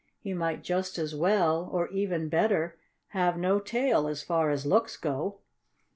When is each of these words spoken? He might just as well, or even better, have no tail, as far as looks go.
He 0.19 0.33
might 0.33 0.63
just 0.63 0.97
as 0.97 1.13
well, 1.13 1.69
or 1.71 1.87
even 1.89 2.27
better, 2.27 2.75
have 3.09 3.37
no 3.37 3.59
tail, 3.59 4.07
as 4.07 4.23
far 4.23 4.49
as 4.49 4.65
looks 4.65 4.97
go. 4.97 5.41